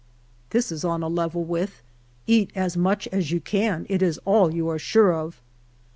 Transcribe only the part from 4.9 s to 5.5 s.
of